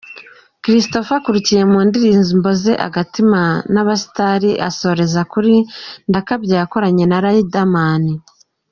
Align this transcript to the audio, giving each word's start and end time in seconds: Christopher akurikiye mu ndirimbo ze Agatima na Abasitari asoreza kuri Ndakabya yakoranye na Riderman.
Christopher 0.63 1.17
akurikiye 1.19 1.63
mu 1.71 1.79
ndirimbo 1.87 2.49
ze 2.61 2.73
Agatima 2.87 3.41
na 3.73 3.79
Abasitari 3.83 4.51
asoreza 4.69 5.21
kuri 5.31 5.53
Ndakabya 6.09 6.55
yakoranye 6.61 7.05
na 7.07 7.17
Riderman. 7.23 8.03